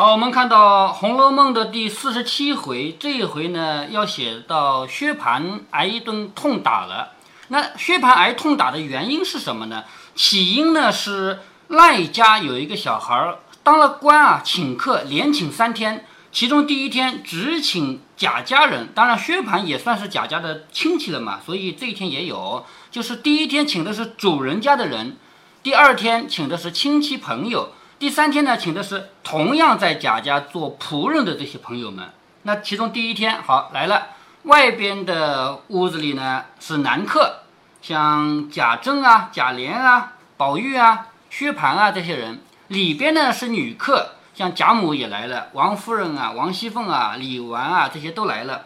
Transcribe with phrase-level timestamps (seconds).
[0.00, 7.12] 好，我们看到《红楼梦》的第四十七回，这一回呢要写到薛蟠挨一顿痛打了。
[7.48, 9.84] 那薛蟠挨痛打的原因是什么呢？
[10.14, 22.64] 起因呢是赖家有一个小孩当了官啊，请客连请三天，其中第一天只请贾家人，当然薛蟠也算是贾家的亲戚了嘛，所以这一天也有。
[22.90, 25.18] 就是第一天请的是主人家的人，
[25.62, 27.74] 第二天请的是亲戚朋友。
[28.00, 32.08] 第三天呢，请的是同样在贾家做仆人的这些朋友们。
[32.44, 34.06] 那其中第一天好来了，
[34.44, 37.40] 外边的屋子里呢是男客，
[37.82, 42.36] 像贾政啊、贾琏啊、宝玉啊、薛蟠啊这些人；
[42.68, 48.64] 里边呢是女客，像贾母也来了，王夫人啊、王熙凤啊、李纨啊这些都来了。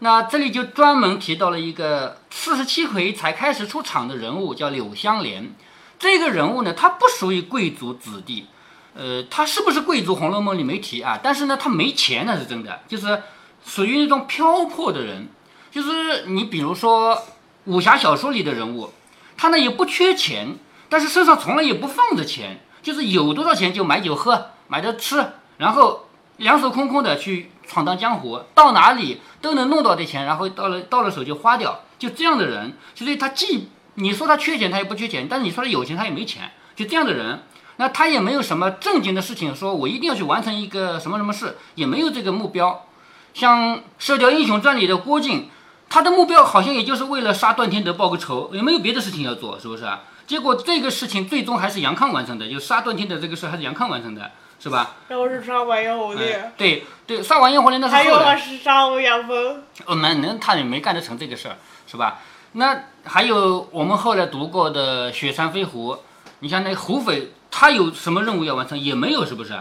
[0.00, 5.54] 那这里就专门提到了一个四十七回才开始出场的人物，叫柳湘莲。
[5.96, 8.48] 这个人物呢，他不属于贵族子弟。
[8.96, 10.12] 呃，他是不是贵族？
[10.16, 13.22] 《红楼梦》里没提啊，但是呢，他没钱那是真的，就是
[13.66, 15.28] 属于那种漂泊的人。
[15.72, 17.20] 就是你比如说
[17.64, 18.92] 武侠小说里的人物，
[19.36, 20.56] 他呢也不缺钱，
[20.88, 26.06] 但是身上从来也不放着钱，就是有多少钱就买酒喝，买着吃，然后
[26.36, 32.74] 两手空空的去闯荡江湖，到哪里都能弄到的钱，然后到了到了手就花掉，就这样的人。
[32.94, 37.42] 所以他既你说他缺钱，他也不缺钱，但是你说他有钱，他也没钱，就这样的人。
[37.76, 42.86] 那他也没有什么正经的事情，说我一定要去完成一个什么什么事，也没有这个目标。
[43.32, 45.48] 像《射雕英雄传》里的郭靖，
[45.90, 50.02] 他的目标好像也就是为了杀段天德报个仇，也没有别的事情要做，是不是啊？
[50.26, 54.94] 结果这个事情最终还是杨康完成的，就杀段天德这个事还是杨康完成的，是吧？
[55.08, 58.36] 然后是杀完燕红莲，对对，杀完燕红莲那是还有他后来。
[58.36, 62.20] 是杀欧阳锋，哦，那能他也没干得成这个事儿，是吧？
[62.52, 65.92] 那还有我们后来读过的《雪山飞狐》，
[66.38, 68.76] 你像那个胡斐，他有什么任务要完成？
[68.76, 69.56] 也没有，是不是？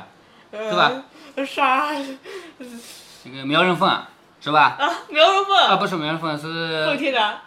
[0.51, 0.91] 对吧？
[1.35, 1.91] 呃杀
[3.23, 3.87] 那个苗人凤
[4.41, 4.75] 是吧？
[4.79, 7.39] 啊，苗人凤啊，不是苗人凤，奉是天南，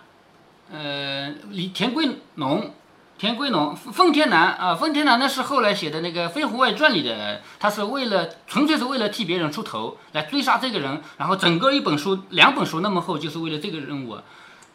[0.73, 2.73] 呃李田归农，
[3.19, 14.17] 田归农，奉天南啊，奉天南那是后来写的那个《飞狐外传》里的，他是为了纯粹是为了替别人出头，来追杀这个人，然后整个一本书两本书那么厚，就是为了这个任务，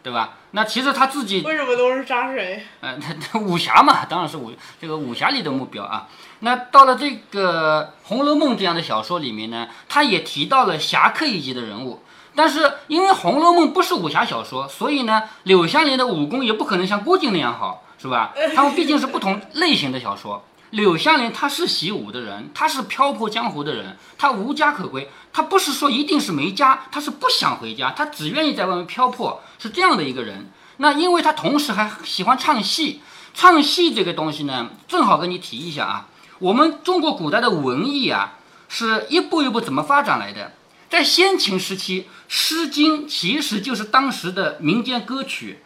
[0.04, 0.34] 对吧？
[0.52, 2.66] 那其实他自己为什么都是杀谁？
[2.82, 6.08] 呃，他他武侠嘛，当然是武这个武侠里的目标啊。
[6.40, 12.02] 那到了这个《红楼梦》这样的小说里面呢，他也提到了侠客一级的人物。
[12.36, 18.34] 但是因为《红楼梦》不是武侠小说，所以呢，柳湘莲的武功也不可能像郭靖那样好，是吧？
[18.56, 20.44] 他们毕竟是不同类型的小说。
[20.72, 30.50] 柳湘莲她是习武的人，她是漂泊江湖的人，她无家可归，她不是说一定是没家，她是不想回家，她只愿意在外面漂泊，是这样的一个人。
[30.78, 33.02] 那因为她同时还喜欢唱戏，
[33.34, 36.08] 唱戏这个东西呢，正好跟你提一下啊。
[36.40, 40.54] 我们中国古代的文艺啊，是一步一步怎么发展来的？
[40.90, 45.60] 在先秦时期，《诗经》其实就是当时的民间歌曲。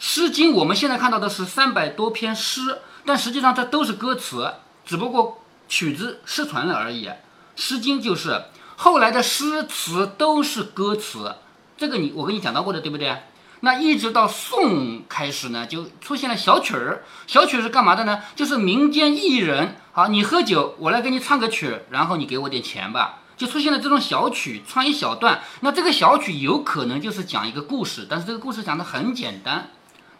[0.04, 2.78] 《诗经》我们现在看到的是三百多篇诗，
[3.08, 4.52] 但实际上这都是歌词，
[4.84, 7.06] 只不过曲子失传了而已。
[7.56, 8.44] 《诗经》就是
[8.76, 11.36] 后来的诗词都是歌词，
[11.78, 13.22] 这个你我跟你讲到过的，对不对？
[13.60, 17.02] 那一直到宋开始呢，就出现了小曲儿。
[17.26, 18.20] 小曲是干嘛的呢？
[18.36, 23.20] 就是民间艺人，好，你喝酒，我来给你唱个曲，然后你给我点钱吧。
[23.38, 25.40] 就出现了这种小曲，唱一小段。
[25.60, 29.70] 那这个小曲有可能就是讲一个故事，但是这个故事讲的很简单。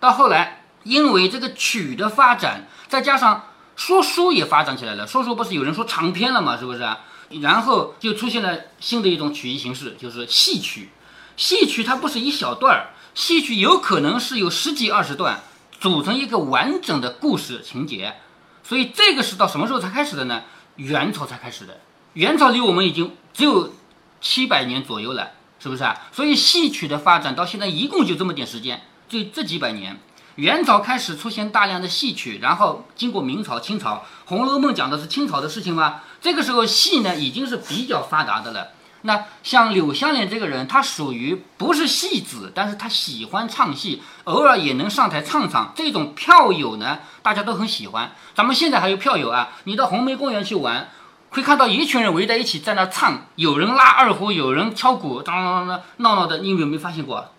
[0.01, 3.47] 到后来，因为这个曲的发展，再加上
[3.77, 5.07] 说书也发展起来了。
[5.07, 7.01] 说书不是有人说长篇了嘛，是不是啊？
[7.43, 10.91] 然后就出现了新的一种曲艺形式，就是戏曲。
[11.37, 15.41] 戏曲它不是一小段儿，戏曲有可能是有十几二十段，
[15.79, 18.17] 组成一个完整的故事情节。
[18.65, 20.43] 所以这个是到什么时候才开始的呢？
[20.77, 21.81] 元朝才开始的。
[22.15, 23.73] 元朝离我们已经只有
[24.21, 26.09] 七百年左右了，是不是啊？
[26.13, 30.01] 所以戏曲的发展到现在一共就这么点时间，就这几百年。
[30.39, 36.03] 元朝开始出现大量的戏曲，然后经过明朝、清朝，《红楼梦》讲的是清朝的事情吗？
[36.21, 38.69] 这个时候戏呢已经是比较发达的了。
[39.03, 45.73] 那像柳湘莲这个人，他属于不是戏子，但是他喜欢唱戏，偶尔也能上台唱唱。
[45.75, 48.13] 这种票友呢，大家都很喜欢。
[48.37, 50.89] 咱们现在还有票友啊，你到红梅公园去玩，
[51.31, 57.33] 会看到一群人围在一起在那唱，有人拉二胡，有人敲鼓，当当当当闹闹的，你有没有发现过？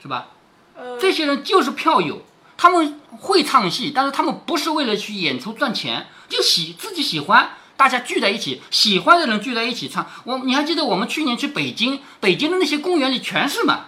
[0.00, 0.26] 是吧？
[0.78, 2.22] 呃，这些人就是票友，
[2.56, 10.06] 他们会唱戏，但是他们不是为了去演出赚钱，就喜自己喜欢，大家聚在一起，喜欢的人聚在一起唱。
[10.22, 13.86] 我你还记得我们去年去北京，北京的那些公园里全是嘛，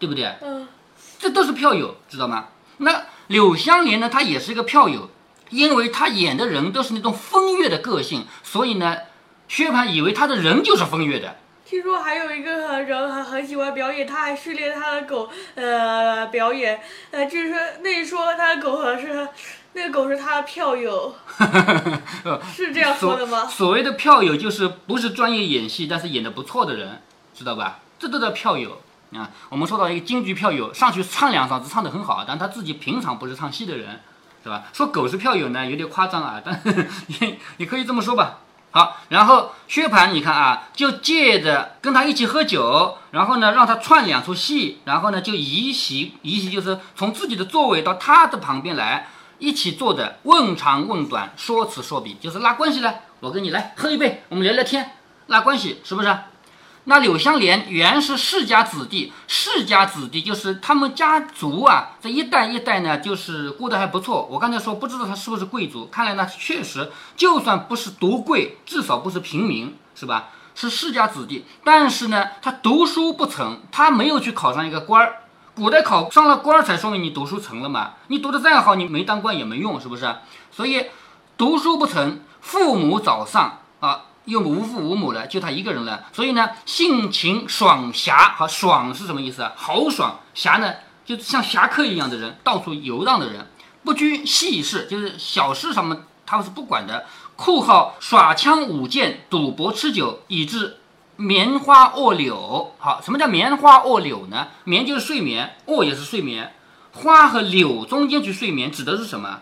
[0.00, 0.34] 对不对？
[0.42, 0.66] 嗯，
[1.20, 2.48] 这都是票友，知道吗？
[2.78, 5.08] 那柳湘莲呢，她也是一个票友，
[5.50, 8.96] 因为她演的人都是那种风月的个性，所以呢，
[9.46, 11.36] 薛蟠以为她的人就是风月的。
[11.74, 16.80] 听说还有一个人很很喜欢表演，他还训练他的狗呃表演，
[17.10, 19.28] 呃就是那说他的狗好像是
[19.72, 21.12] 那个狗是他的票友，
[22.54, 23.44] 是这样说的吗？
[23.46, 27.02] 所谓的票友就是不是专业演戏，但是演的不错的人，
[27.34, 27.80] 知道吧？
[27.98, 28.80] 这都叫票友
[29.12, 29.28] 啊。
[29.48, 34.00] 我们说到一个京剧票友，上去唱两嗓子唱的很好，但他自己平常不是唱戏的人，
[34.44, 34.62] 是吧？
[34.72, 36.62] 说狗是票友呢，有点夸张啊，但
[37.20, 38.38] 也也可以这么说吧。
[38.76, 49.06] 好，然后薛蟠，你看啊，就借着跟他一起喝酒，然后呢，让他串两出戏，然后呢，就移席，移席就是从自己的座位到他的旁边来，
[49.38, 52.96] 一起坐着，问长问短，说此说彼，就是拉关系了。
[53.20, 54.90] 我跟你来喝一杯，我们聊聊天，
[55.28, 56.12] 拉关系，是不是？
[56.86, 64.28] 那柳湘莲原是世家子弟，世家子弟就是他们家族啊，这一代一代呢，就是过得还不错。
[64.30, 70.28] 我刚才说不知道他是不是贵族，看来呢，确实就算不是独贵，至少不是平民，是吧？
[70.54, 75.22] 是世家子弟，但是呢，他读书不成，他没有去考上一个官儿。
[75.56, 77.94] 古代考上了官儿，才说明你读书成了嘛。
[78.08, 80.14] 你读得再好，你没当官也没用，是不是？
[80.50, 80.86] 所以
[81.36, 84.02] 读书不成，父母早丧啊。
[84.24, 86.06] 又无父无母了，就他一个人了。
[86.12, 89.52] 所以呢，性情爽侠，好爽是什么意思啊？
[89.56, 90.74] 豪爽侠呢，
[91.04, 93.46] 就像侠客一样的人，到处游荡的人，
[93.82, 97.06] 不拘细事，就是小事上面他们是不管的。
[97.36, 100.78] 酷号耍枪舞剑、赌博吃酒，以致
[101.16, 102.74] 棉花卧柳。
[102.78, 104.48] 好，什么叫棉花卧柳呢？
[104.64, 106.54] 棉就是睡眠，卧也是睡眠。
[106.92, 109.40] 花和柳中间去睡眠，指的是什么？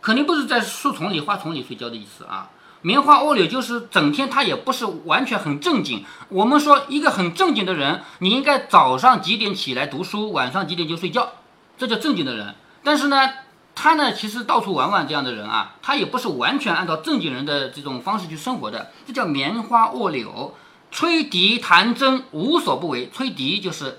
[0.00, 2.50] 肯定不是在树丛里、花丛里睡觉的意思啊。
[2.86, 6.04] 棉花卧柳就是整天，他也不是完全很正经。
[6.28, 11.30] 我们说一个很正经的人，你应该早上几点起来读书，晚上几点就睡觉，
[11.78, 12.54] 这叫正经的人。
[12.82, 13.16] 但是呢，
[13.74, 20.54] 他呢其实到处玩玩这样的人啊，他也不是完全按照正经人的这种方式去生活的，这叫棉花卧柳。
[20.90, 23.98] 吹笛弹筝无所不为，吹笛就是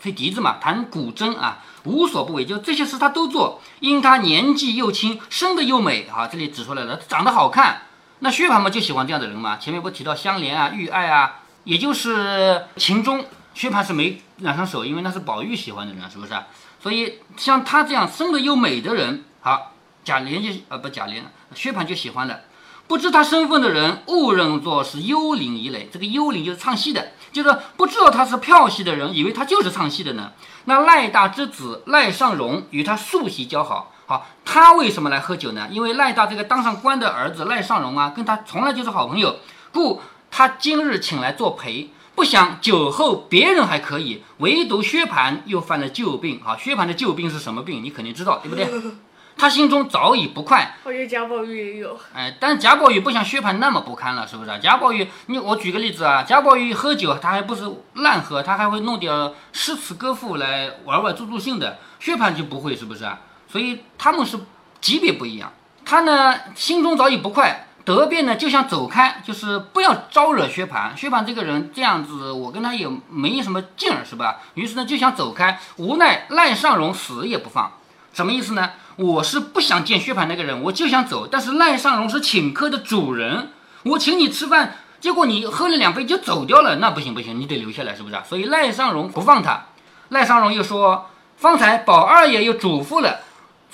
[0.00, 3.60] 吹笛子嘛，弹古筝啊无所不为，就这些事他都做。
[3.78, 7.82] 因他年纪又轻，生得又美啊，这里指出来了，长得好看。
[8.20, 9.56] 那薛蟠嘛就喜欢这样的人嘛？
[9.58, 16.32] 前面不提到香莲啊、玉爱啊，也就是秦钟，薛蟠是没染上手，因为那是宝玉喜欢的人，是不是？
[16.80, 19.72] 所以像他这样生得又美的人，好，
[20.04, 21.22] 贾琏就呃不贾琏，
[21.54, 22.40] 薛蟠就喜欢了。
[22.86, 30.32] 不知他身份的人误认作是幽灵一类，这个幽灵就是唱戏的，就是不知道他是票戏的人，以为他就是唱戏的呢。
[30.66, 33.93] 那赖大之子赖尚荣与他素习交好。
[34.06, 35.66] 好，他为什么来喝酒呢？
[35.70, 39.36] 因为赖大这个当上官的儿子赖尚荣啊，跟他从来就是好朋友，
[39.72, 41.90] 故他今日请来作陪。
[42.14, 46.40] 不想酒后别人还可以，唯独薛蟠又犯了旧病。
[46.44, 47.82] 好，薛蟠的旧病是什么病？
[47.82, 48.68] 你肯定知道，对不对？
[49.36, 50.76] 他心中早已不快。
[50.84, 51.98] 我觉得贾宝玉也有。
[52.14, 54.58] 哎，但是贾宝玉不像薛蟠那么不堪了，是不是？
[54.60, 61.78] 贾宝玉，你我举个例子啊，贾宝玉喝酒，他还不是乱喝，他还会弄点诗词歌赋来玩玩助助兴的。
[61.98, 63.18] 薛蟠就不会，是不是啊？
[63.54, 64.36] 所以他们是
[64.80, 65.52] 级别不一样，
[65.84, 70.96] 他呢心中早已不快，得便呢就想走开，就是不要招惹薛蟠。
[70.96, 74.40] 薛蟠这个人这样子，我跟他也没什么劲儿，是吧？
[74.54, 77.74] 于是呢就想走开，无奈赖尚荣死也不放，
[78.12, 78.72] 什么意思呢？
[78.96, 83.52] 我是不想见薛蟠那个人，我就想走，但是赖尚荣是请客的主人，
[83.84, 88.16] 我请你吃饭，结果你喝了两杯就走掉了，那不行不行，你得留下来，是不是？
[88.16, 89.66] 啊所以赖尚荣不放他。
[90.08, 93.20] 赖尚荣又说，方才宝二爷又嘱咐了。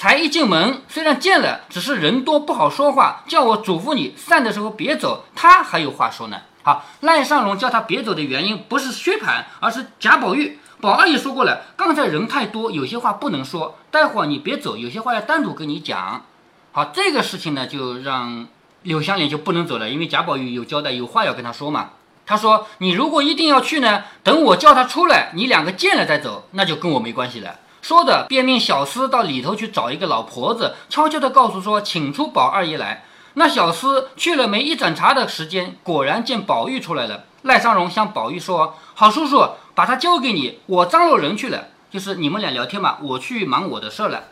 [0.00, 5.26] 才一进门，虽然见了，只是人多不好说话，叫我嘱咐你散的时候别走。
[5.36, 6.38] 他还有话说呢。
[6.62, 10.58] 好，赖尚荣叫他别走的原因不是薛蟠，而是贾宝玉。
[10.80, 13.76] 宝二爷说过了，刚才人太多，有些话不能说。
[13.90, 16.24] 待会儿你别走，有些话要单独跟你讲。
[16.72, 18.48] 好，这个事情呢，就让
[18.84, 21.90] 柳湘莲就不能走了，因为贾宝玉有交代，有话要跟他说嘛。
[22.24, 33.04] 他说：“你如果一定要去呢，等我叫他出来，你两个见了再走，那就跟我没关系了。”说着便命小厮到里头去找一个老婆子，悄悄地告诉说，请出宝二爷来。
[33.34, 37.24] 那小厮去了没一盏茶的时间，果然见宝玉出来了。
[37.42, 44.24] 赖尚荣向宝玉说：“好叔叔，把他交给你，我张罗人去了，就是你们俩聊天嘛，我去忙我的事了。”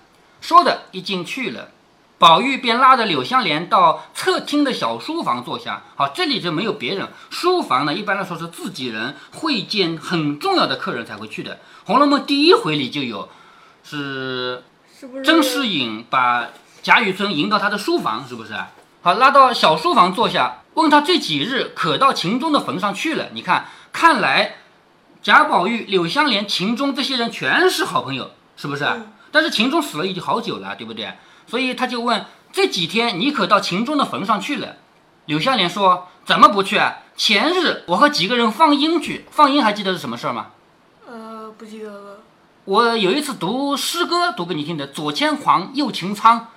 [0.42, 1.68] 说的一进去了，
[2.18, 5.84] 宝玉便拉着柳湘莲到侧厅的小书房坐下。
[5.96, 7.08] 好，这里就没有别人。
[7.30, 11.54] 书房呢，一般来说是自己人会见很重要的客人才会去的。
[11.86, 13.28] 《红楼梦》第一回里就有。
[13.88, 14.62] 是
[15.24, 16.48] 甄士隐把
[16.82, 18.52] 贾雨村迎到他的书房，是不是？
[19.00, 23.28] 好，拉到小书房坐下，问他这几日可到秦钟的坟上去了？
[23.32, 24.56] 你看，看来
[25.22, 28.86] 贾宝玉、柳湘莲、秦钟这些人全是好朋友，是不是？
[29.32, 31.14] 但是秦钟死了已经好久了，对不对？
[31.46, 34.76] 所以他就问这几天你可到秦钟的坟上去了？
[35.24, 36.98] 柳湘莲说：“怎么不去啊？
[37.16, 40.46] 前日我和几个人放鹰去，放鹰还记得是什么事儿吗？
[41.06, 42.07] 呃，不记得了。
[42.68, 46.48] 我有一次读诗歌，读给你听的，左牵黄，右擎苍，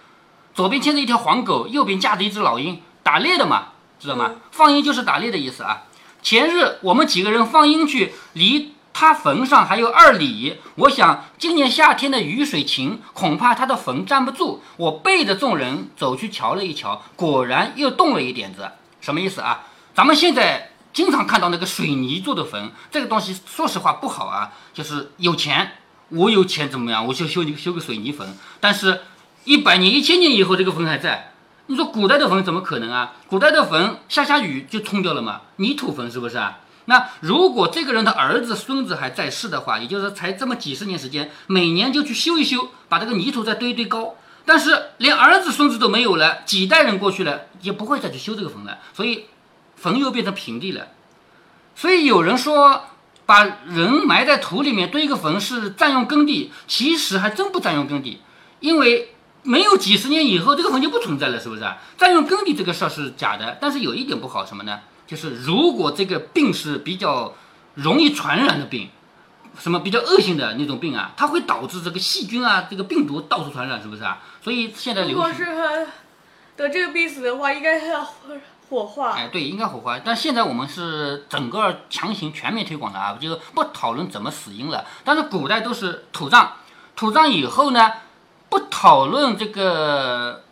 [0.54, 4.26] 左边牵着一条黄狗，右边架着一只老鹰，打猎的嘛，知道吗？
[4.34, 5.84] 嗯放鹰就是打猎的意思啊。
[6.22, 10.58] 前日我们几个人放鹰去，离他坟上还有二里。
[10.76, 14.62] 我想今年夏天的雨水勤，恐怕他的坟站不住。
[14.76, 18.70] 我背着众人走去瞧了一瞧，果然又动了一点子。
[19.00, 19.64] 什么意思啊？
[19.96, 24.52] 咱们现在经常看到那个水泥做的坟，这个东西说实话不好啊。
[24.74, 25.72] 就是有钱，
[26.12, 27.06] 我有钱怎么样？
[27.08, 28.38] 我就修修个水泥坟。
[28.60, 29.02] 但是，
[29.44, 31.34] 一百年、一千年以后，这个坟还在。
[31.68, 33.14] 你说古代的坟怎么可能啊？
[33.28, 36.60] 古代的坟下下雨就冲掉了嘛，泥土坟是不是啊？
[36.86, 44.16] 那如果这个人的儿子、孙子还在世的话，也就是才这么几十年时间，每年就去修一修，把这个泥土再堆一堆高。
[44.44, 49.26] 但是连儿子、孙子都没有了，几代人过去了，也不会再去修这个坟了，所以
[49.76, 50.88] 坟又变成平地了。
[51.76, 52.88] 所以有人说，
[53.32, 58.20] 把人埋在土里面堆一个坟是占用耕地，其实还真不占用耕地，
[58.60, 61.64] 因为没有几十年以后，这个坟就不存在了，是不是？
[61.98, 64.82] 占用耕地这个事儿是假的，但是有一点不好什么呢？
[65.08, 67.34] 就是如果这个病是比较
[67.76, 68.90] 容易传染的病，
[69.58, 74.22] 什么比较恶性的那种病啊，它会导致这个细菌啊、这个病毒到处传染，是不是啊？
[74.44, 75.32] 所以现在如果。
[75.32, 75.46] 是
[76.58, 78.06] 得这个病死的话，应该是要
[78.72, 79.12] 火化。
[79.12, 80.00] 哎，对，应该火化。
[80.00, 84.86] 但现在我们是整个强行全面推广的啊，就不讨论怎么死因了。
[85.04, 86.52] 但是古代都是土葬，
[86.96, 87.92] 土葬以后呢，
[88.48, 90.46] 不讨论这个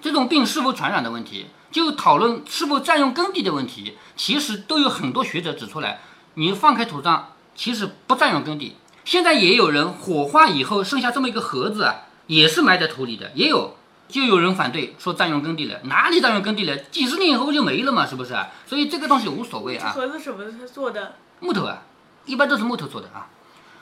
[0.00, 3.98] 这种病是否传染的问题，就讨论是否占用耕地的问题。
[4.16, 6.00] 其实都有很多学者指出来，
[6.34, 8.76] 你放开土葬，其实不占用耕地。
[9.04, 13.76] 现在也有人火化以后剩下这么一个盒子啊，也是埋在土里的，也有。
[14.12, 16.76] 就有人反对说占用耕地了，哪里占用耕地了？
[16.76, 18.48] 几十年以后不就没了嘛，是不是啊？
[18.66, 21.14] 所以这个东西无所谓这啊，盒子什么做的？
[21.40, 21.78] 木头啊，
[22.26, 23.26] 一般都是木头做的啊。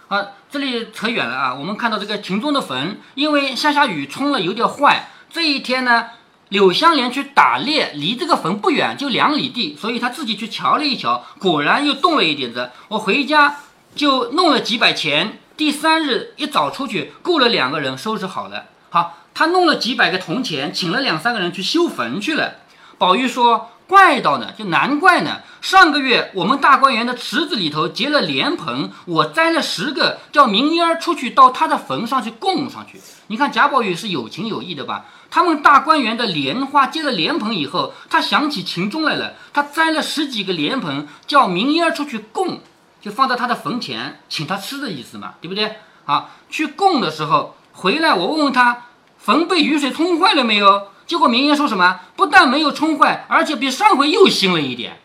[0.06, 1.54] 啊，这里扯远了啊。
[1.54, 5.10] 我们看到这个秦钟的坟，因为下下雨冲了有点坏。
[5.28, 6.06] 这一天呢，
[6.48, 12.70] 柳香莲去打猎，离这个坟不远，就两里地，所以他自己去瞧了一瞧，果然又动了一点子。
[12.88, 13.56] 我回家
[13.94, 18.66] 就弄了几百钱，第三日一早出去，雇了两个人收拾好了。
[18.88, 22.56] 好，他弄了几百个铜钱，请了两三个人去修坟去了。
[22.98, 25.38] 宝玉说：“怪道呢，就难怪呢。
[25.62, 33.00] 上个月我们大观园的池子里头结了莲蓬，我摘了十个，叫明烟儿出去到他的坟上去供上去。
[33.28, 35.06] 你看贾宝玉是有情有义的吧？
[35.30, 42.60] 他们大观园的莲花结了莲蓬以后，他想起秦钟来了，他摘了十几个莲蓬，叫明烟儿出去供，
[43.00, 45.76] 就放在他的坟前，请他吃的意思嘛，对不对？
[46.04, 48.82] 好，去供的时候回来，我问问他
[49.20, 50.88] 坟被雨水冲坏了没有？
[51.06, 52.00] 结果明烟说什么？
[52.16, 55.00] 不但没有冲坏，而且比上回又新了一点。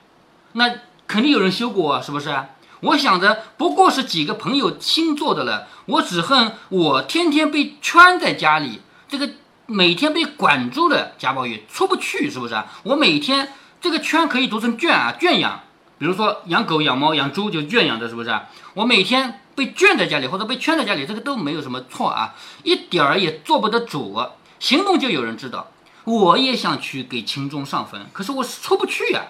[0.53, 0.71] 那
[1.07, 2.33] 肯定有人修过，是不是？
[2.81, 9.29] 我想着不过是几个朋友新做的了，我只恨我天天被圈在家里，这个
[9.65, 12.67] 每天被管住了，贾宝玉出不去，是不是啊？
[12.83, 15.61] 我每天这个圈可以读成圈啊，圈养，
[15.97, 18.45] 比如说养狗、养猫、养猪就圈养的，是不是啊？
[18.73, 24.21] 我每天被圈在家里或者被圈在家里，这个都没有什么错啊，一点儿也做不得主，
[24.59, 25.71] 行动就有人知道。
[26.03, 29.23] 我也想去给秦钟上坟，可是我出不去呀、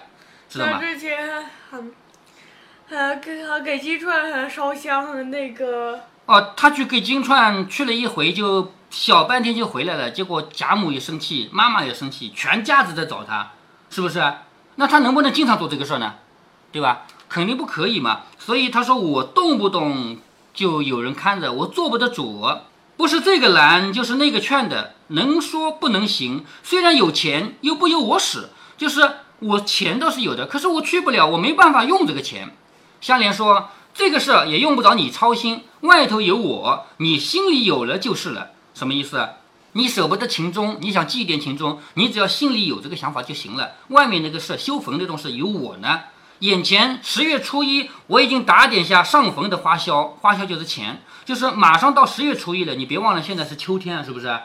[0.48, 0.80] 知道吗？
[0.80, 1.92] 之前很
[2.90, 10.10] 呃给呃给金钏呃烧香的那个，哦，他去给金钏去了一回，就小半天就回来了。
[10.10, 13.52] 结果贾母也生气，妈妈也生气，全家子在找他，
[13.88, 14.20] 是不是？
[14.74, 16.16] 那他能不能经常做这个事儿呢？
[16.72, 17.06] 对吧？
[17.28, 18.22] 肯定不可以嘛。
[18.38, 20.18] 所以他说我动不动
[20.54, 22.46] 就有人看着，我做不得主，
[22.96, 26.44] 不是这个拦就是那个劝的，能说不能行。
[26.62, 32.54] 虽然有钱，又不由我使，就是我钱倒是有的，可是我去不了，我没办法用这个钱。
[33.00, 38.52] 香莲说：“这个事儿也用不着你操心，外头有我，你心里有了就是了。
[38.72, 39.28] 什么意思？
[39.72, 43.72] 你舍不得秦钟，你想祭奠秦钟，你只要心里有这个想法就行了。
[43.88, 46.00] 外面那个事，修坟那种事，有我呢。
[46.40, 52.74] 眼前十月初一，我已经打点下上坟的花销，花销就是钱，就是马上到十月初一了。
[52.74, 54.38] 你别忘了，现在是秋天啊，是不是？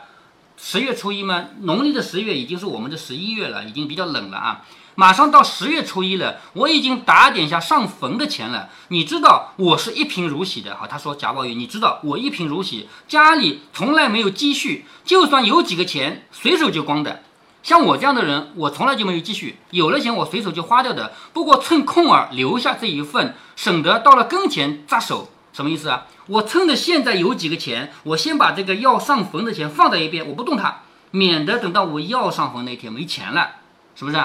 [0.55, 4.61] 十月初一嘛，农历的十月已经是我们的十一月了，已经比较冷了啊。
[4.95, 8.69] 马上到十月初一了，我已经打点下上坟的钱了。
[8.89, 17.23] 你知道我是一贫如洗的，好，他说贾宝玉，你知道我一贫如洗，家里从来没有积蓄，就算有几个钱，随手就光的。
[17.63, 21.13] 像我这样的人，我从来就没有积蓄，有了钱我随手就花掉的。
[21.31, 25.29] 不过趁空儿留下这一份，省得到了跟前扎手。
[25.53, 26.07] 什么意思啊？
[26.27, 33.55] 我趁着现在有几个钱，我先把这个要上坟的钱放在一边，我不动它，免得等到我要上坟那天没钱了，
[33.95, 34.17] 是不是？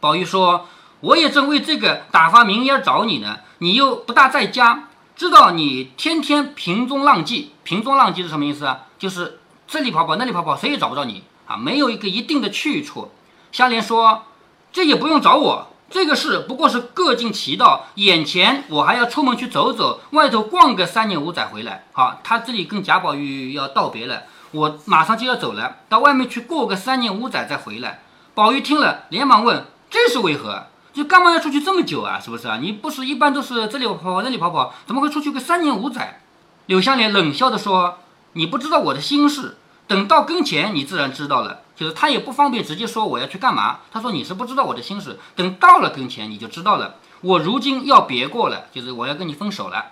[0.00, 0.66] 宝玉说
[1.00, 7.52] ：“我也正为这个打发明烟找你呢，你又不大在家，知道你天天瓶中浪迹。
[7.62, 8.86] 瓶中浪迹是什么意思啊？
[8.98, 13.10] 就是这里跑跑那里跑跑，谁也找不到你啊，没有一个一定的去处。”
[13.52, 14.24] 香莲说
[14.72, 21.84] ：“这也不用找我。”这个事不过是各尽其道，眼前我还要出门去走走，外头逛个三年五载回来。
[21.92, 28.00] 好，他这里跟贾宝玉要道别了，我马上就要走了，到外面去过个三年五载再回来。
[28.34, 30.66] 宝玉听了，连忙问：“这是为何？
[30.92, 32.18] 就干嘛要出去这么久啊？
[32.18, 32.58] 是不是啊？
[32.60, 36.22] 你不是一般都是这里跑跑那里跑跑，怎么会出去个三年五载？”
[36.66, 37.98] 柳香莲冷笑着说
[38.32, 43.80] ：“你不知道我的心事，等到跟前，你自然知道了。”就是他也不方便直接说我要去干嘛。
[43.90, 46.94] 他说你是不知道我的心事，等到了跟前你就知道了。
[47.20, 49.86] 我如今要别过了，就是我要跟你分手了。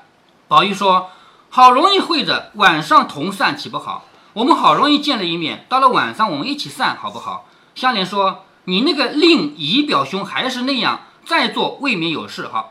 [0.47, 1.11] 宝玉说
[1.51, 4.05] ：“好容易会着，晚上同散岂不好？
[4.35, 12.71] 我们好容易见了一面，到了晚上我们一起散好不好？”香莲说：“你那个令姨表兄还是那样，在做未免有事。”哈，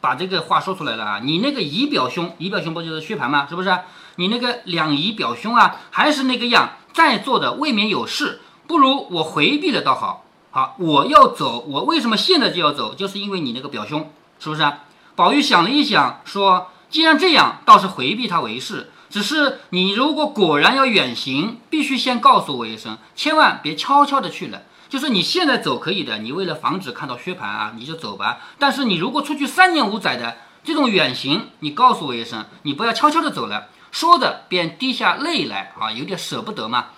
[0.00, 1.20] 把这个话说出来了啊！
[1.22, 3.46] 你那个姨表兄，姨表兄不就是薛蟠吗？
[3.48, 3.76] 是不是？
[4.16, 8.40] 你那个两姨表兄啊，还是那个样，在座的未免有事。
[8.66, 12.94] 不如我回避了倒好，好，我要走，我为什么现在就要走？
[12.94, 14.80] 就是因为你那个表兄，是不是啊？
[15.14, 18.90] 宝玉想了一想，说：既然这样，倒是回避他为是。
[19.08, 24.62] 只是你如果果然要远行，必须先告诉我一声，千万别悄悄的去了。
[24.88, 28.38] 就是你现在走可以的，你为了防止看到薛蟠啊，你就走吧。
[28.58, 33.68] 但是你如果出去三年五载的这种远行，你告诉我一声，你不要悄悄的走了。
[33.96, 36.88] 说着便滴下泪来，啊，有点舍不得嘛。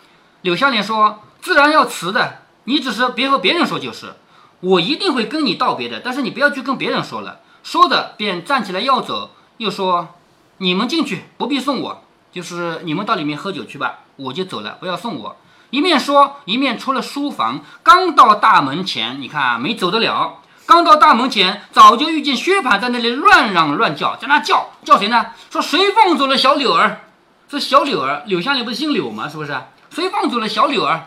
[0.42, 1.20] 柳香莲说。
[1.40, 4.14] 自然要辞的，你只是别和别人说就是，
[4.58, 7.38] 我一定会跟你道别的，但是你不要去跟别人说了。
[7.62, 10.08] 说着便站起来要走，又说
[10.58, 12.02] ：“你们进去不必送我，
[12.32, 15.36] 就是你们到里面喝酒去吧，我就走了，不要送我。”
[15.70, 20.37] 一面说一面出了书房，刚到大门前，你看没走得了。
[20.68, 25.28] 刚到大门前，早就遇见薛蟠在那里乱嚷乱叫，在那叫叫谁呢？
[25.48, 27.00] 说谁放走了小柳儿？
[27.48, 29.26] 这小柳儿，柳湘莲不是姓柳吗？
[29.30, 29.58] 是不是？
[29.88, 31.06] 谁放走了小柳儿？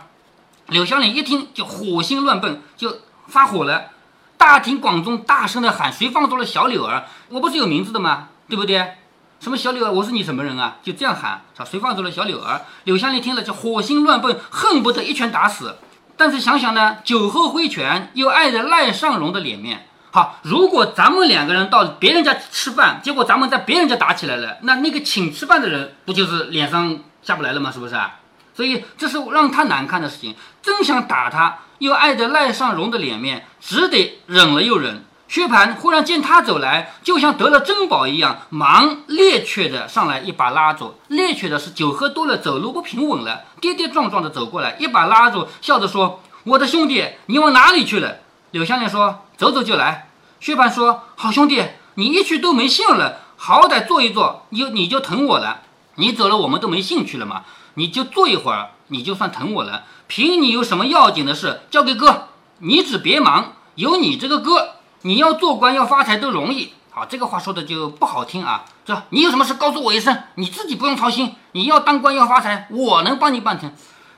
[0.69, 3.89] 柳湘莲一听就火星乱蹦，就发火了。
[4.35, 7.05] 大庭广众大声的喊：“谁放走了小柳儿？
[7.29, 8.29] 我不是有名字的吗？
[8.49, 8.95] 对不对？
[9.39, 9.91] 什么小柳儿？
[9.91, 12.61] 我是你什么人啊？”就这样喊，说谁放走了小柳儿？
[12.85, 15.77] 柳湘莲听了就火星乱蹦，恨不得一拳打死。
[16.21, 19.87] 但是想想呢，酒后挥拳又碍着赖尚荣的脸面。
[20.11, 27.71] 好，如果咱们两个人到别人家吃饭，结果咱们在别人家打起来了，那那个请吃饭的人不就是脸上下不来了吗？
[27.71, 28.19] 是不是啊？
[28.53, 35.03] 所以这是让他难看的事情，真想打他，又碍着赖尚荣的脸面，只得忍了又忍。
[35.31, 40.95] 薛蟠忽然见他走来，就像得了珍宝一样，忙趔趄的上来，一把拉住。
[41.07, 48.17] 趔趄的是酒喝多了，走路不平稳了，跌跌撞撞的走过来，一把拉住，笑着说：“我的兄弟，你往哪里去了？”
[48.51, 50.09] 柳香莲说：“走走就来。”
[50.41, 51.63] 薛蟠说：“好兄弟，
[51.95, 55.61] 你一去都没信了，好歹坐一坐，你你就疼我了。
[55.95, 57.43] 你走了，我们都没兴趣了嘛。”
[57.75, 59.85] 你就坐一会儿，你就算疼我了。
[60.07, 62.27] 凭你有什么要紧的事，交给哥，
[62.59, 63.53] 你只别忙。
[63.75, 64.71] 有你这个哥，
[65.03, 66.73] 你要做官要发财都容易。
[66.89, 68.65] 好，这个话说的就不好听啊。
[68.85, 71.35] 这你有什么事告诉我一声，你自己不用操心。
[71.53, 73.71] 你要当官要发财，我能帮你办成。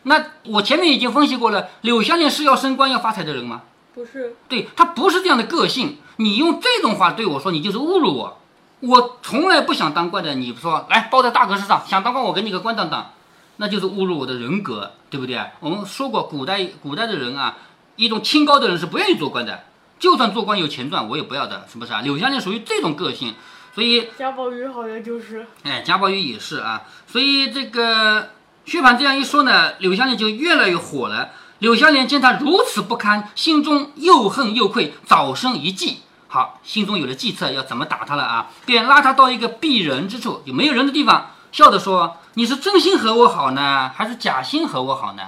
[0.03, 3.61] 那我前面已经分析过了，柳香莲是要升官要发财的人吗？
[3.93, 5.97] 不是，对他不是这样的个性。
[6.17, 8.39] 你用这种话对我说，你就是侮辱我。
[8.81, 10.33] 我从来不想当官的。
[10.35, 13.11] 你说来包在大哥身上，想当官我给你个官当当。
[13.57, 15.39] 那就是侮辱我的人格，对不对？
[15.59, 17.55] 我们说过，古代古代的人啊，
[17.95, 19.63] 一种清高的人是不愿意做官的，
[20.03, 22.01] 就算做官有钱赚，我也不要的，是不是啊？
[22.01, 23.35] 柳湘莲属于这种个性，
[23.73, 26.81] 所以贾宝玉好像就是，哎，贾宝玉也是啊。
[27.07, 28.31] 所以这个
[28.65, 31.29] 薛蟠这样一说呢，柳湘莲就越来越火了。
[31.59, 38.47] 柳湘莲见他如此不堪，心中又恨又愧，早生一计，好，心中有了计策，要怎么打他了啊？
[38.65, 41.31] 便拉他到一个避人之处，有没有人的地方。
[41.53, 45.21] 笑着说：“你是真心和我好呢，还是假心和我好呢？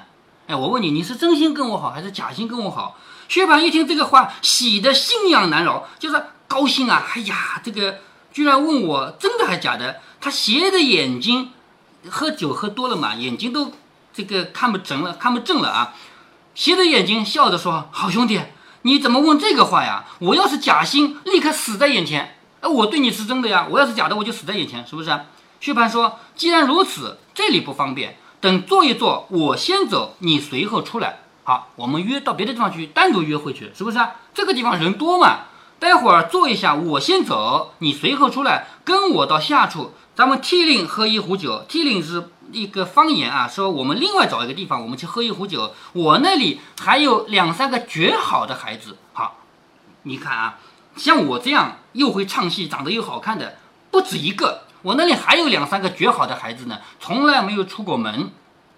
[0.47, 7.03] 哎，我问你，你是真心跟我好，还是假心跟我好？”薛蟠一听这个话，喜得心痒难饶，就是高兴啊！
[7.15, 7.99] 哎呀，这个
[8.31, 9.99] 居然问我真的还假的？
[10.21, 11.51] 他斜着眼睛，
[12.07, 13.71] 喝酒喝多了嘛，眼睛都
[14.13, 15.93] 这个看不正了，看不正了啊！
[16.53, 18.39] 斜着眼睛笑着说：“好兄弟，
[18.83, 20.05] 你怎么问这个话呀？
[20.19, 22.37] 我要是假心，立刻死在眼前。
[22.61, 25.09] 哎，我对你是真的呀，我要是假的，我就死在眼前，是不是？”
[25.59, 31.19] 薛蟠说：“既然如此，这里不方便，等坐一坐，我先走，你随后出来。
[31.43, 34.15] 好，我们约到别的地方去，单独约会去，是不是啊？
[34.33, 35.45] 这个地方人多嘛。
[35.77, 45.73] 待会儿坐一下，我先走，你随后出来，跟我到下处，咱们替令喝一壶酒，替令是一个方言啊，说我们另外找一个地方，我们去喝一壶酒。
[45.91, 49.39] 我那里还有两三个绝好的孩子，好，
[50.03, 50.57] 你看啊，
[50.95, 53.57] 像我这样又会唱戏、长得又好看的
[53.91, 58.29] 不止一个，我那里还有两三个绝好的孩子呢，从来没有出过门。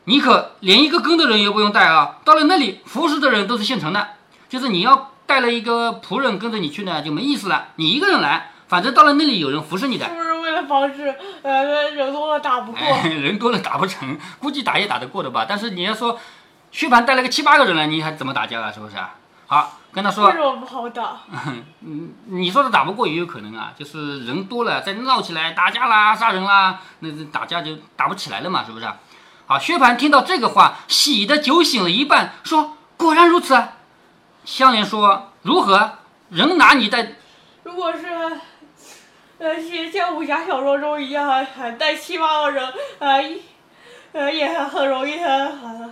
[0.05, 4.07] 你可连一个跟的人也不用带啊，到了那里服侍的人都是现成的，
[4.47, 7.71] 就是你要带了一个仆人跟着你去呢，就没意思了。
[7.75, 10.07] 你一个人来，反正到了那里有人服侍你的。
[10.07, 12.79] 是不是为了防止呃人多了打不过？
[12.79, 15.45] 哎，人多了打不成，估计打也打得过的吧。
[15.49, 16.17] 但是你要说
[16.71, 18.71] 薛蟠带了个七八个人来，你还怎么打架啊？
[18.71, 19.15] 是不是啊？
[19.45, 21.17] 好，跟他说为，什么不好打？
[21.81, 28.97] 嗯，你说的打不过也有可能啊，就是人多了再闹起来打架啦、杀人啦，那这打架就打不起来了嘛，是不是啊？
[29.47, 33.73] 好，薛蟠听到这个话，喜的酒醒了一半，说：“果然如此啊。”
[34.45, 35.93] 香莲说：“如何？
[36.29, 37.13] 人拿你带
[37.63, 38.05] 如果是
[39.39, 43.41] 呃像像武侠小说中一样，还带七八个人，呃一
[44.11, 45.89] 呃也很容易呃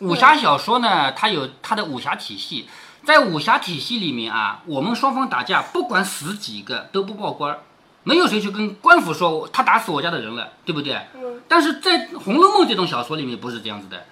[0.00, 2.68] 武侠小说呢，它有它的武侠体系，
[3.04, 7.58] 在武侠体系里面啊，我们双方打架，不管死几个都不报官儿，
[8.04, 10.94] 没有谁去跟官府说他打死我家的人了，对不对？
[11.14, 14.04] 嗯但是在《红楼梦》这种小说里面不是这样子的，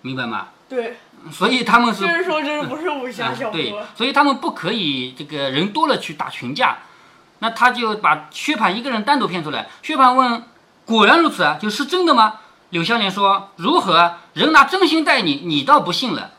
[0.00, 0.48] 明白吗？
[0.68, 0.96] 对，
[1.30, 6.78] 所以他们是就是说这不是武侠小说对，，所以他们不可以这个人多了去打群架，
[7.40, 9.68] 那他就把薛蟠一个人单独骗出来。
[9.82, 10.42] 薛蟠问
[10.86, 11.58] ：“果然如此啊？
[11.60, 12.34] 就是真的吗？”
[12.70, 14.14] 柳湘莲说：“如何？
[14.32, 16.30] 人拿真心待你，你倒不信了。”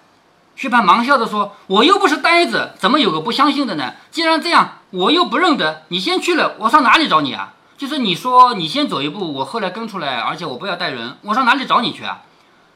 [0.62, 3.96] 薛蟠忙笑着说：“我又不是呆子，怎么有个不相信的呢？
[4.12, 7.54] 既然这样，我又不认得，你先去了，我上哪里找你啊？
[7.80, 12.22] 就是你说你先走一步，我后来跟出来，而且我不要带人，我上哪里找你去啊？”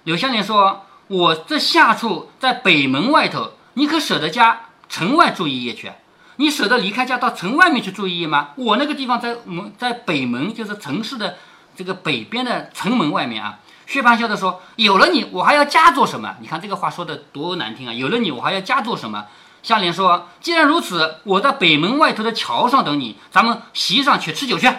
[0.04, 5.92] 柳湘莲说：“我这下处在北门外头，你可舍得家城外住一夜去？
[6.38, 8.50] 你舍得离开家到城外面去住一夜吗？
[8.56, 11.36] 我那个地方在门在北门，就是城市的
[11.76, 16.36] 这个北边的城门外面啊。”薛蟠笑着说：“有了你，我还要家做什么？
[16.42, 17.94] 你看这个话说的多难听啊！
[17.94, 19.26] 有了你，我还要家做什么？”
[19.64, 24.72] 香莲说：“既然如此，我在北门外头的桥上等你，咱们席上去吃酒去。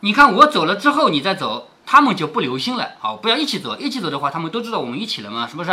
[0.00, 2.90] 你看我走了之后，你再走，他们就不留心了。
[2.98, 5.70] 好，不要一起走，一起走的话，他们都知道我们一起了嘛，是不是？”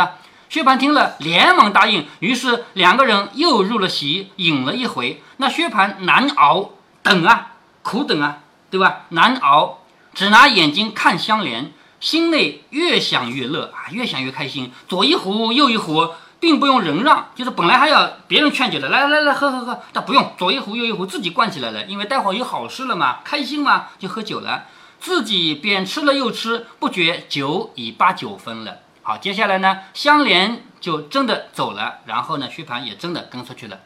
[0.48, 2.06] 薛蟠听了，连忙答应。
[2.18, 5.22] 于是两个人又入了席，饮了一回。
[5.38, 9.06] 那薛蟠难熬，等啊，苦等啊，对吧？
[9.08, 9.78] 难熬，
[10.12, 11.72] 只拿眼睛看香莲，
[12.02, 14.72] 心内越想越乐啊，越想越开心。
[14.88, 16.10] 左一壶，右一壶，
[16.40, 24.64] 并不用人让，就是本来还要别人劝酒的，来来来，喝喝喝，但不用，左一壶右一壶，自己灌起来了，因为待会儿有好事了嘛，开心嘛，就喝酒了。
[24.98, 28.78] 自己便吃了又吃，不觉酒已八九分了。
[29.02, 33.78] 好，接下来呢，香莲就真的走了，然后呢，薛蟠也真的跟出去了。